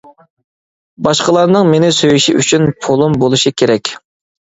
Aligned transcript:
باشقىلارنىڭ 1.09 1.71
مېنى 1.75 1.93
سۆيۈشى 2.01 2.37
ئۈچۈن 2.43 2.69
پۇلۇم 2.89 3.23
بولۇشى 3.25 3.57
كېرەك. 3.63 3.97